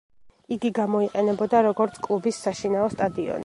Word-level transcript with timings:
იგი 0.55 0.71
გამოიყენებოდა 0.79 1.61
როგორც 1.69 2.01
კლუბის 2.09 2.43
საშინაო 2.47 2.89
სტადიონი. 2.99 3.39